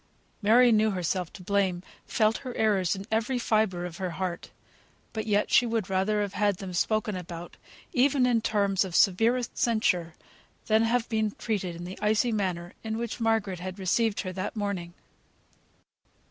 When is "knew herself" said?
0.71-1.31